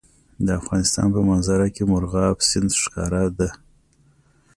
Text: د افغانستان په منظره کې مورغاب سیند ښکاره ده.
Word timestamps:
د 0.45 0.47
افغانستان 0.59 1.07
په 1.15 1.19
منظره 1.29 1.67
کې 1.75 1.83
مورغاب 1.91 2.37
سیند 2.49 2.71
ښکاره 2.81 3.23
ده. 3.37 3.49